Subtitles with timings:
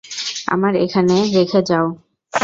[0.47, 1.87] আমায় এখানে রেখে যাও।